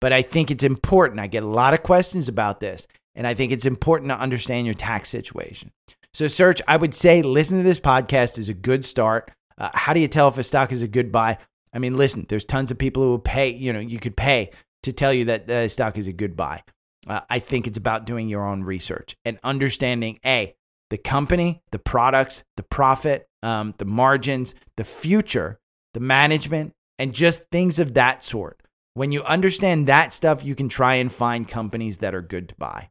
[0.00, 1.20] But I think it's important.
[1.20, 4.66] I get a lot of questions about this, and I think it's important to understand
[4.66, 5.72] your tax situation.
[6.14, 9.30] So, Serge, I would say listen to this podcast is a good start.
[9.56, 11.38] Uh, how do you tell if a stock is a good buy?
[11.72, 14.50] I mean, listen, there's tons of people who will pay, you know, you could pay
[14.82, 16.62] to tell you that the stock is a good buy.
[17.06, 20.54] Uh, I think it's about doing your own research and understanding A,
[20.90, 25.58] the company, the products, the profit, um, the margins, the future,
[25.94, 28.60] the management, and just things of that sort.
[28.94, 32.54] When you understand that stuff, you can try and find companies that are good to
[32.56, 32.88] buy.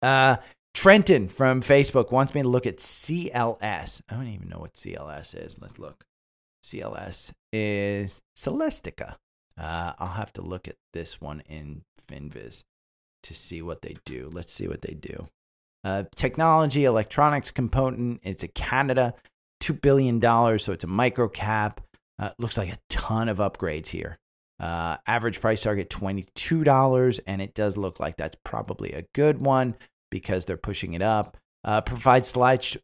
[0.00, 0.36] Uh,
[0.72, 4.02] Trenton from Facebook wants me to look at CLS.
[4.08, 5.56] I don't even know what CLS is.
[5.60, 6.04] Let's look.
[6.64, 9.16] CLS is Celestica.
[9.60, 12.64] Uh, I'll have to look at this one in FinViz
[13.22, 14.30] to see what they do.
[14.32, 15.28] Let's see what they do.
[15.84, 18.20] Uh, technology, electronics component.
[18.24, 19.14] It's a Canada,
[19.62, 20.20] $2 billion.
[20.58, 21.82] So it's a micro cap.
[22.18, 24.16] Uh, looks like a ton of upgrades here.
[24.58, 27.20] Uh, average price target $22.
[27.26, 29.76] And it does look like that's probably a good one
[30.10, 32.28] because they're pushing it up uh, provides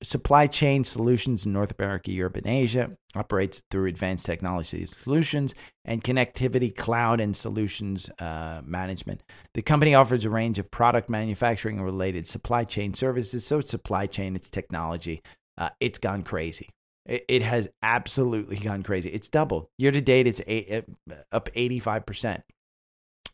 [0.02, 6.02] supply chain solutions in North America, Europe, and Asia, operates through advanced technology solutions and
[6.02, 9.22] connectivity, cloud, and solutions uh, management.
[9.52, 13.44] The company offers a range of product manufacturing and related supply chain services.
[13.44, 15.22] So it's supply chain, it's technology.
[15.58, 16.70] Uh, it's gone crazy.
[17.04, 19.10] It, it, has absolutely gone crazy.
[19.10, 19.66] It's doubled.
[19.76, 20.84] Year to date, it's eight,
[21.32, 22.42] up 85%.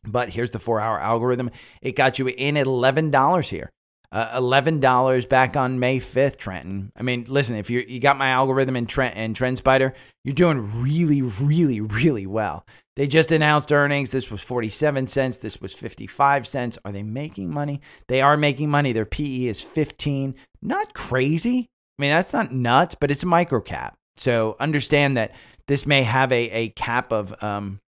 [0.05, 1.51] But here's the four hour algorithm.
[1.83, 3.71] It got you in at $11 here.
[4.17, 6.91] Uh, $11 back on May 5th, Trenton.
[6.97, 9.93] I mean, listen, if you you got my algorithm in Trent and TrendSpider,
[10.25, 12.65] you're doing really, really, really well.
[12.95, 14.13] They just announced earnings.
[14.13, 15.37] This was 47 cents.
[15.37, 16.79] This was 55 cents.
[16.83, 17.83] Are they making money?
[18.09, 18.93] They are making money.
[18.93, 20.35] Their PE is 15.
[20.63, 21.69] Not crazy.
[21.99, 23.99] I mean, that's not nuts, but it's a micro cap.
[24.17, 25.33] So understand that
[25.69, 27.81] this may have a, a cap of um,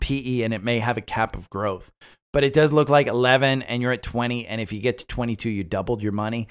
[0.00, 1.92] PE and it may have a cap of growth
[2.32, 5.06] but it does look like 11 and you're at 20 and if you get to
[5.06, 6.48] 22 you doubled your money.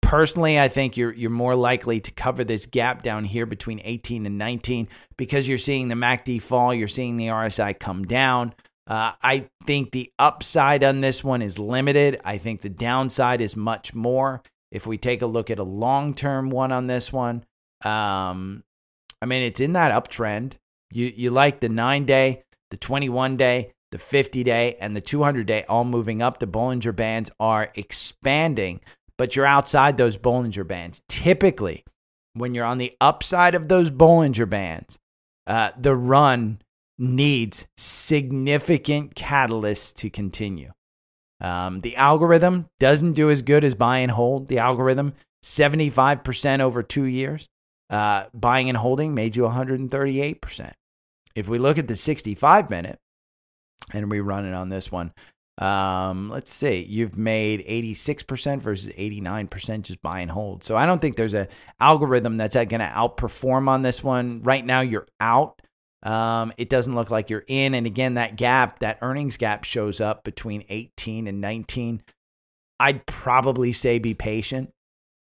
[0.00, 4.24] Personally i think you're you're more likely to cover this gap down here between 18
[4.24, 8.54] and 19 because you're seeing the macd fall you're seeing the rsi come down.
[8.86, 12.20] Uh, i think the upside on this one is limited.
[12.24, 14.42] I think the downside is much more.
[14.70, 17.44] If we take a look at a long-term one on this one
[17.84, 18.64] um,
[19.20, 20.54] i mean it's in that uptrend.
[20.90, 25.46] You you like the nine day the 21 day, the 50 day, and the 200
[25.46, 26.38] day all moving up.
[26.38, 28.80] The Bollinger Bands are expanding,
[29.16, 31.02] but you're outside those Bollinger Bands.
[31.08, 31.84] Typically,
[32.34, 34.98] when you're on the upside of those Bollinger Bands,
[35.46, 36.60] uh, the run
[36.98, 40.72] needs significant catalysts to continue.
[41.40, 44.48] Um, the algorithm doesn't do as good as buy and hold.
[44.48, 47.48] The algorithm, 75% over two years.
[47.88, 50.72] Uh, buying and holding made you 138%.
[51.34, 52.98] If we look at the 65 minute
[53.92, 55.12] and we run it on this one,
[55.58, 60.62] um, let's see, you've made 86% versus 89% just buy and hold.
[60.62, 61.48] So I don't think there's a
[61.80, 64.42] algorithm that's going to outperform on this one.
[64.42, 65.60] Right now, you're out.
[66.04, 67.74] Um, it doesn't look like you're in.
[67.74, 72.02] And again, that gap, that earnings gap shows up between 18 and 19.
[72.78, 74.72] I'd probably say be patient.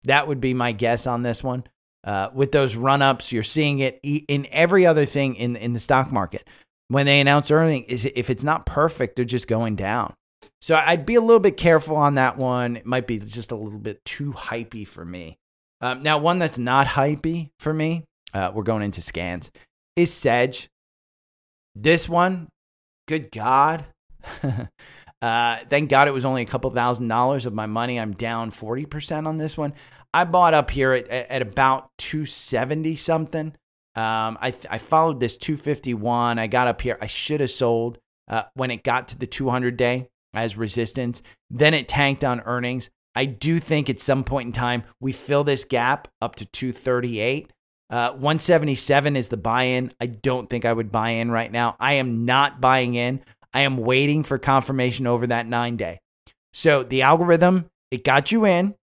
[0.04, 1.64] That would be my guess on this one.
[2.04, 5.80] Uh, with those run ups, you're seeing it in every other thing in, in the
[5.80, 6.48] stock market.
[6.90, 10.14] When they announce earnings, is if it's not perfect, they're just going down.
[10.62, 12.78] So I'd be a little bit careful on that one.
[12.78, 15.38] It might be just a little bit too hypey for me.
[15.82, 19.50] Um, now, one that's not hypey for me, uh, we're going into scans,
[19.96, 20.68] is Sedge.
[21.76, 22.50] This one,
[23.08, 23.86] good God.
[25.22, 28.00] uh, thank God it was only a couple thousand dollars of my money.
[28.00, 29.74] I'm down 40% on this one.
[30.14, 33.54] I bought up here at, at about 270 something.
[33.96, 36.40] Um, I, I followed this 251.
[36.40, 36.98] I got up here.
[37.02, 37.98] I should have sold
[38.28, 41.22] uh, when it got to the 200 day as resistance.
[41.50, 42.90] Then it tanked on earnings.
[43.16, 47.52] I do think at some point in time we fill this gap up to 238.
[47.90, 49.92] Uh, 177 is the buy in.
[50.00, 51.76] I don't think I would buy in right now.
[51.80, 53.22] I am not buying in.
[53.52, 56.00] I am waiting for confirmation over that nine day.
[56.54, 58.76] So the algorithm, it got you in,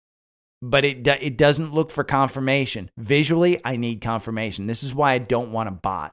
[0.62, 2.90] but it, it doesn't look for confirmation.
[2.96, 4.66] Visually, I need confirmation.
[4.66, 6.12] This is why I don't want a bot.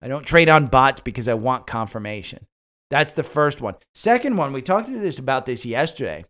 [0.00, 2.46] I don't trade on bots because I want confirmation.
[2.90, 3.76] That's the first one.
[3.94, 6.24] Second one, we talked to this about this yesterday,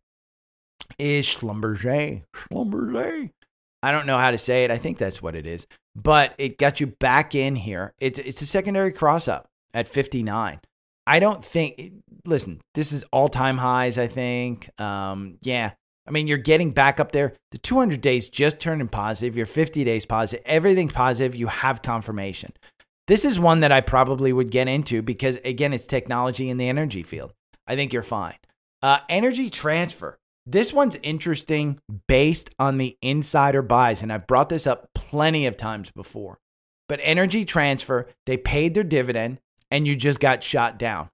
[0.99, 2.23] is Schlumberger.
[2.35, 3.31] Schlumberger.
[3.83, 4.71] I don't know how to say it.
[4.71, 5.67] I think that's what it is.
[5.97, 7.93] But it got you back in here.
[7.99, 10.61] It's it's a secondary cross up at 59.
[11.07, 14.71] I don't think listen, this is all-time highs, I think.
[14.81, 15.73] Um, yeah.
[16.07, 17.35] I mean, you're getting back up there.
[17.51, 19.37] The 200 days just turning positive.
[19.37, 20.45] Your 50 days positive.
[20.47, 21.35] Everything's positive.
[21.35, 22.53] You have confirmation.
[23.07, 26.69] This is one that I probably would get into because, again, it's technology in the
[26.69, 27.33] energy field.
[27.67, 28.37] I think you're fine.
[28.83, 30.19] Uh, energy transfer.
[30.45, 35.57] This one's interesting based on the insider buys, and I've brought this up plenty of
[35.57, 36.39] times before.
[36.89, 39.39] But Energy Transfer, they paid their dividend,
[39.71, 41.11] and you just got shot down.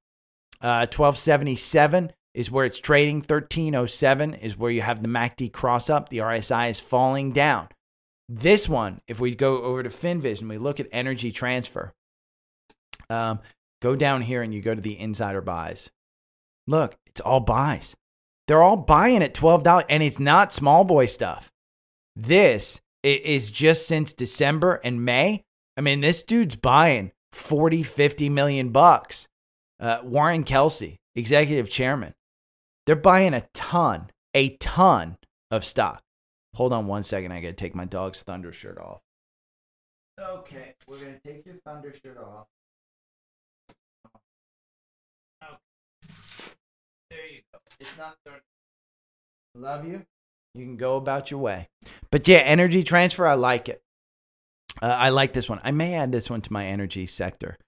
[0.60, 3.16] Uh, 1277 is where it's trading.
[3.16, 6.08] 1307 is where you have the MACD cross up.
[6.08, 7.68] The RSI is falling down.
[8.28, 11.92] This one, if we go over to FinViz, we look at Energy Transfer,
[13.08, 13.40] um,
[13.80, 15.90] go down here and you go to the insider buys.
[16.66, 17.96] Look, it's all buys.
[18.46, 21.50] They're all buying at $12 and it's not small boy stuff.
[22.14, 25.42] This is just since December and May.
[25.76, 29.28] I mean, this dude's buying 40, 50 million bucks.
[29.80, 32.14] Uh, Warren Kelcy, executive chairman,
[32.88, 35.18] they're buying a ton, a ton
[35.50, 36.00] of stock.
[36.54, 37.32] Hold on one second.
[37.32, 39.00] I got to take my dog's thunder shirt off.
[40.18, 42.46] Okay, we're going to take your thunder shirt off.
[47.10, 47.58] There you go.
[47.78, 48.40] It's not thirty.
[49.54, 50.06] Love you.
[50.54, 51.68] You can go about your way.
[52.10, 53.82] But yeah, energy transfer, I like it.
[54.80, 55.60] Uh, I like this one.
[55.62, 57.58] I may add this one to my energy sector.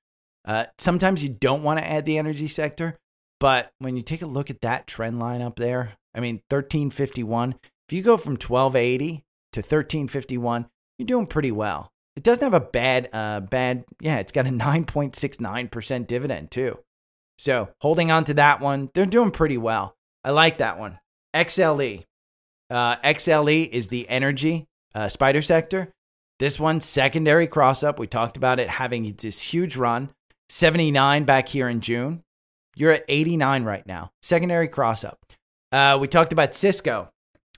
[0.46, 2.96] Uh, sometimes you don't want to add the energy sector,
[3.40, 7.55] but when you take a look at that trend line up there, I mean, 1351,
[7.88, 10.66] if you go from 1280 to 1351,
[10.98, 11.90] you're doing pretty well.
[12.16, 16.79] It doesn't have a bad, uh, bad, yeah, it's got a 9.69% dividend too.
[17.38, 19.96] So holding on to that one, they're doing pretty well.
[20.22, 20.98] I like that one.
[21.35, 22.05] XLE.
[22.68, 25.92] Uh, XLE is the energy uh, SPDR sector.
[26.38, 27.98] This one, secondary cross up.
[27.98, 30.11] We talked about it having this huge run.
[30.48, 32.23] 79 back here in June.
[32.77, 34.12] You're at 89 right now.
[34.23, 35.18] Secondary cross up.
[35.73, 37.10] Uh, we talked about Cisco.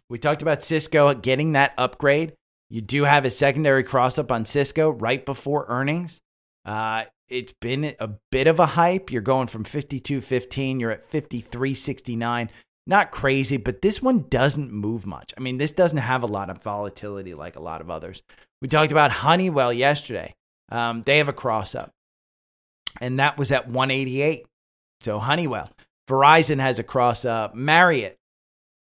[0.08, 2.34] We talked about Cisco getting that upgrade.
[2.68, 6.20] You do have a secondary cross up on Cisco right before earnings.
[6.64, 9.10] Uh, it's been a bit of a hype.
[9.10, 12.48] You're going from 52.15, you're at 53.69.
[12.86, 15.32] Not crazy, but this one doesn't move much.
[15.36, 18.22] I mean, this doesn't have a lot of volatility like a lot of others.
[18.60, 20.34] We talked about Honeywell yesterday.
[20.70, 21.90] Um, they have a cross up,
[23.00, 24.46] and that was at 188.
[25.03, 25.70] So Honeywell,
[26.09, 27.55] Verizon has a cross up.
[27.55, 28.18] Marriott,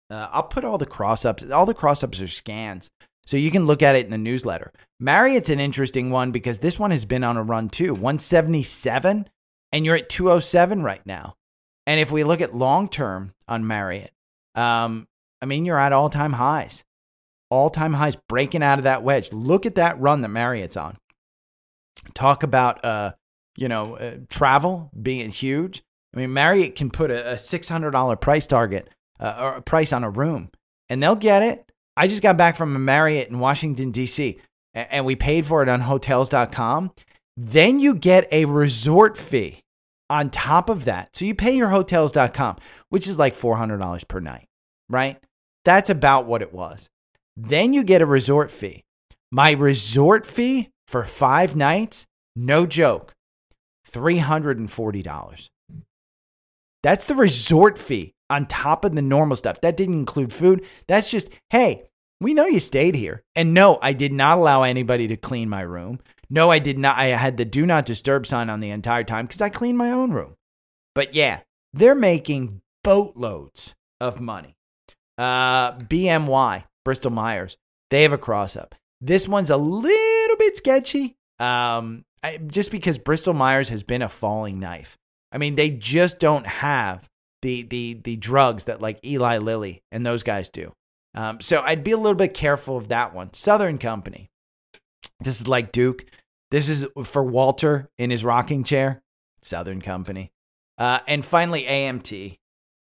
[0.09, 1.43] uh, I'll put all the cross ups.
[1.43, 2.89] All the cross ups are scans.
[3.26, 4.72] So you can look at it in the newsletter.
[4.99, 7.93] Marriott's an interesting one because this one has been on a run too.
[7.93, 9.30] 177
[9.72, 11.36] and you're at 207 right now.
[11.88, 14.11] And if we look at long term on Marriott,
[14.55, 15.07] um,
[15.41, 16.84] I mean, you're at all time highs,
[17.49, 19.32] all time highs, breaking out of that wedge.
[19.32, 20.97] Look at that run that Marriott's on.
[22.13, 23.13] Talk about, uh,
[23.55, 25.84] you know, uh, travel being huge.
[26.14, 28.89] I mean, Marriott can put a, a $600 price target
[29.20, 30.49] uh, or a price on a room
[30.89, 31.72] and they'll get it.
[31.95, 34.39] I just got back from a Marriott in Washington, D.C.,
[34.74, 36.91] and we paid for it on hotels.com.
[37.36, 39.62] Then you get a resort fee
[40.09, 41.16] on top of that.
[41.16, 42.57] So you pay your hotels.com,
[42.89, 44.47] which is like $400 per night,
[44.89, 45.18] right?
[45.66, 46.89] That's about what it was.
[47.38, 48.84] Then you get a resort fee.
[49.32, 52.05] My resort fee for five nights,
[52.36, 53.14] no joke,
[53.89, 55.47] $340.
[56.84, 59.61] That's the resort fee on top of the normal stuff.
[59.61, 60.65] That didn't include food.
[60.88, 61.84] That's just, hey,
[62.19, 63.23] we know you stayed here.
[63.36, 65.99] And no, I did not allow anybody to clean my room.
[66.29, 66.97] No, I did not.
[66.97, 69.91] I had the do not disturb sign on the entire time because I cleaned my
[69.91, 70.36] own room.
[70.95, 71.41] But yeah,
[71.73, 74.55] they're making boatloads of money.
[75.17, 77.57] Uh, BMY, Bristol Myers,
[77.89, 78.75] they have a cross up.
[79.01, 81.17] This one's a little bit sketchy.
[81.39, 84.97] Um, I, just because Bristol Myers has been a falling knife.
[85.32, 87.09] I mean, they just don't have
[87.41, 90.73] the the the drugs that like Eli Lilly and those guys do.
[91.13, 93.34] Um, so I'd be a little bit careful of that one.
[93.34, 94.29] Southern Company.
[95.19, 96.05] This is like Duke.
[96.51, 99.01] This is for Walter in his rocking chair.
[99.43, 100.32] Southern Company.
[100.77, 102.38] Uh, and finally, AMT.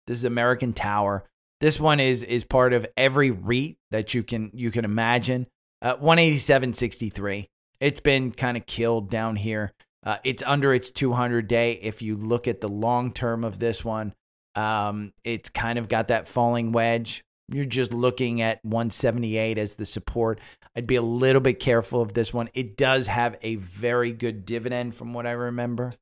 [0.07, 1.25] This is American Tower.
[1.61, 5.47] This one is is part of every REIT that you can you can imagine.
[5.83, 7.49] Uh, 187.63.
[7.81, 9.73] It's been kind of killed down here.
[10.07, 11.73] Uh, it's under its 200 day.
[11.83, 14.15] If you look at the long term of this one,
[14.55, 17.25] um, it's kind of got that falling wedge.
[17.53, 20.41] You're just looking at 178 as the support.
[20.77, 22.49] I'd be a little bit careful of this one.
[22.55, 25.93] It does have a very good dividend from what I remember.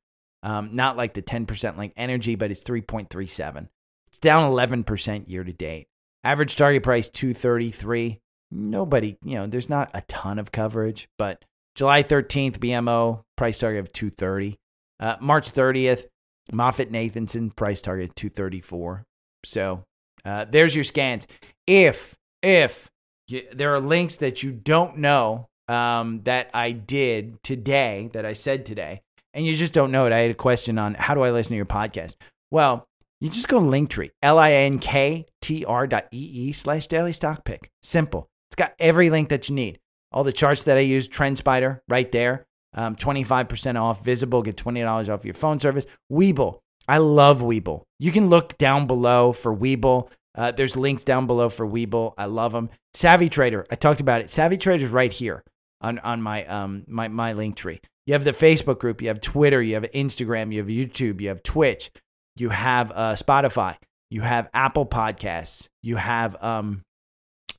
[0.43, 3.67] Um, not like the 10% like energy, but it's 3.37.
[4.07, 5.87] It's down 11% year to date.
[6.23, 8.19] Average target price 233.
[8.51, 11.43] Nobody, you know, there's not a ton of coverage, but
[11.75, 14.57] July 13th, BMO, price target of 230.
[14.99, 16.05] Uh, March 30th,
[16.51, 19.03] MoffettNathanson, price target 234.
[19.43, 19.83] So
[20.23, 21.27] uh, there's your scans.
[21.67, 22.89] If, if
[23.27, 28.33] you, there are links that you don't know um, that I did today, that I
[28.33, 29.01] said today,
[29.33, 31.49] and you just don't know it, I had a question on how do I listen
[31.49, 32.15] to your podcast?
[32.51, 32.87] Well,
[33.19, 37.69] you just go to Linktree, L-I-N-K-T-R dot E-E slash daily stock pick.
[37.83, 38.29] Simple.
[38.49, 39.79] It's got every link that you need
[40.15, 42.47] all the charts that I use, TrendSpider, right there.
[42.73, 44.03] Um, 25% off.
[44.03, 45.85] Visible, get $20 off your phone service.
[46.11, 46.59] Webull.
[46.87, 47.83] I love Webull.
[47.99, 50.09] You can look down below for Webull.
[50.33, 52.13] Uh, there's links down below for Webull.
[52.17, 52.69] I love them.
[52.93, 53.65] Savvy Trader.
[53.69, 54.29] I talked about it.
[54.29, 55.43] Savvy Trader is right here
[55.81, 57.81] on, on my, um, my, my link tree.
[58.05, 59.01] You have the Facebook group.
[59.01, 59.61] You have Twitter.
[59.61, 60.53] You have Instagram.
[60.53, 61.19] You have YouTube.
[61.19, 61.91] You have Twitch.
[62.37, 63.77] You have uh, Spotify.
[64.09, 65.67] You have Apple Podcasts.
[65.81, 66.83] You have um,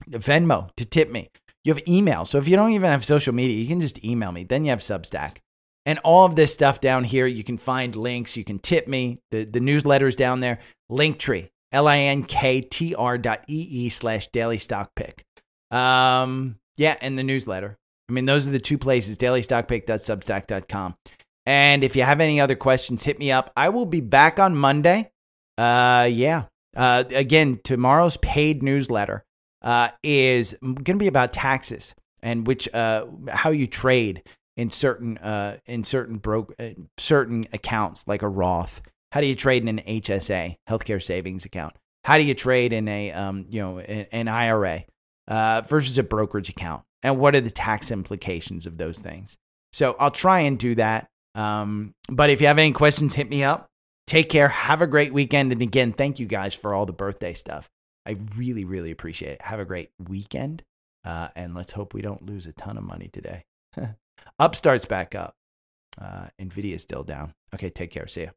[0.09, 1.31] Venmo to tip me.
[1.67, 2.25] You have email.
[2.25, 4.45] So if you don't even have social media, you can just email me.
[4.45, 5.39] Then you have Substack.
[5.85, 8.37] And all of this stuff down here, you can find links.
[8.37, 9.19] You can tip me.
[9.33, 10.61] The, the newsletter is down there.
[10.93, 15.25] Linktree, L-I-N-K-T-R dot E-E slash daily stock pick.
[15.73, 17.77] Um, yeah, and the newsletter.
[18.09, 20.95] I mean, those are the two places, dailystockpick.substack.com.
[21.47, 23.51] And if you have any other questions, hit me up.
[23.57, 25.11] I will be back on Monday.
[25.59, 26.45] Uh, yeah.
[26.77, 29.26] Uh, again, tomorrow's paid newsletter
[29.67, 31.93] uh, is going to be about taxes
[32.23, 34.23] and which uh, how you trade
[34.57, 38.81] in certain uh, in certain broke uh, certain accounts like a Roth.
[39.11, 41.75] How do you trade in an HSA, healthcare savings account?
[42.05, 44.85] How do you trade in a um, you know an IRA
[45.27, 46.85] uh, versus a brokerage account?
[47.03, 49.37] And what are the tax implications of those things?
[49.73, 51.09] So I'll try and do that.
[51.35, 53.67] Um, but if you have any questions, hit me up.
[54.07, 54.49] Take care.
[54.49, 55.53] Have a great weekend.
[55.53, 57.69] And again, thank you guys for all the birthday stuff.
[58.07, 59.43] I really, really appreciate it.
[59.43, 60.63] Have a great weekend.
[61.05, 63.45] Uh, and let's hope we don't lose a ton of money today.
[64.39, 65.35] up starts back up.
[66.01, 67.33] Uh, Nvidia is still down.
[67.55, 68.07] Okay, take care.
[68.07, 68.31] See ya.